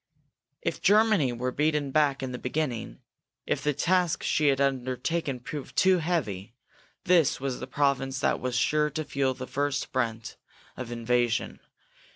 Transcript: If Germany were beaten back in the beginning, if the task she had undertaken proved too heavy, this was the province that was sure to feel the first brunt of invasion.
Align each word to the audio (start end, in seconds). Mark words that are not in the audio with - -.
If 0.63 0.81
Germany 0.81 1.31
were 1.31 1.51
beaten 1.51 1.91
back 1.91 2.23
in 2.23 2.31
the 2.31 2.39
beginning, 2.39 3.01
if 3.45 3.61
the 3.61 3.71
task 3.71 4.23
she 4.23 4.47
had 4.47 4.59
undertaken 4.59 5.39
proved 5.39 5.75
too 5.75 5.99
heavy, 5.99 6.55
this 7.03 7.39
was 7.39 7.59
the 7.59 7.67
province 7.67 8.19
that 8.19 8.39
was 8.39 8.55
sure 8.55 8.89
to 8.89 9.03
feel 9.05 9.35
the 9.35 9.45
first 9.45 9.91
brunt 9.91 10.37
of 10.75 10.91
invasion. 10.91 11.59